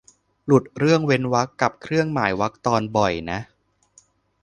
[0.45, 3.39] หลุดเรื่องเว้นวรรคกับเครื่องหมายวรรคตอนบ่อยนะ